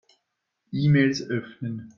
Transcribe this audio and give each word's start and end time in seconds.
E-Mails 0.73 1.21
öffnen. 1.29 1.77